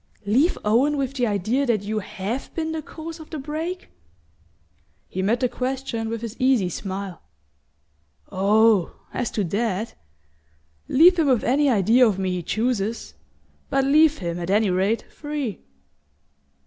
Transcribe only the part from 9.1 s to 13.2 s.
as to that leave him with any idea of me he chooses!